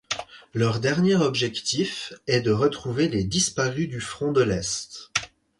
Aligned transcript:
Leur 0.55 0.79
dernier 0.79 1.13
objectif 1.15 2.13
est 2.25 2.41
de 2.41 2.49
retrouver 2.49 3.07
les 3.07 3.23
disparus 3.23 3.87
du 3.87 3.99
front 4.01 4.31
de 4.31 4.41
l'Est. 4.41 5.11